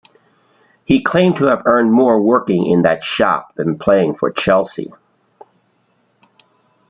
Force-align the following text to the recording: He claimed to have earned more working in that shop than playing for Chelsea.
He 0.83 1.03
claimed 1.03 1.35
to 1.35 1.45
have 1.45 1.61
earned 1.67 1.93
more 1.93 2.19
working 2.19 2.65
in 2.65 2.81
that 2.81 3.03
shop 3.03 3.53
than 3.53 3.77
playing 3.77 4.15
for 4.15 4.31
Chelsea. 4.31 4.91